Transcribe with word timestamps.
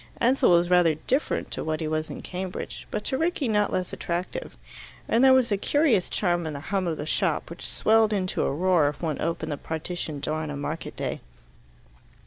Ansell 0.19 0.49
was 0.49 0.71
rather 0.71 0.95
different 0.95 1.51
to 1.51 1.63
what 1.63 1.79
he 1.79 1.87
was 1.87 2.09
in 2.09 2.23
Cambridge, 2.23 2.87
but 2.89 3.03
to 3.03 3.19
Rickie 3.19 3.47
not 3.47 3.71
less 3.71 3.93
attractive. 3.93 4.57
And 5.07 5.23
there 5.23 5.31
was 5.31 5.51
a 5.51 5.57
curious 5.57 6.09
charm 6.09 6.47
in 6.47 6.53
the 6.53 6.59
hum 6.73 6.87
of 6.87 6.97
the 6.97 7.05
shop, 7.05 7.51
which 7.51 7.67
swelled 7.69 8.11
into 8.11 8.41
a 8.41 8.51
roar 8.51 8.89
if 8.89 9.03
one 9.03 9.21
opened 9.21 9.51
the 9.51 9.57
partition 9.57 10.19
door 10.19 10.41
on 10.41 10.49
a 10.49 10.57
market 10.57 10.95
day. 10.95 11.21